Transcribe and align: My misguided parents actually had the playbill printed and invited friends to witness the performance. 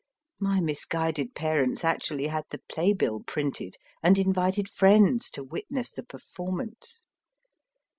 My 0.39 0.59
misguided 0.61 1.35
parents 1.35 1.85
actually 1.85 2.25
had 2.25 2.45
the 2.49 2.57
playbill 2.67 3.19
printed 3.27 3.75
and 4.01 4.17
invited 4.17 4.67
friends 4.67 5.29
to 5.29 5.43
witness 5.43 5.91
the 5.91 6.01
performance. 6.01 7.05